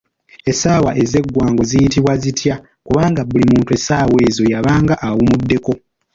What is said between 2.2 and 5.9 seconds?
zityo kubanga buli muntu essaawa ezo yabanga awummuddeko.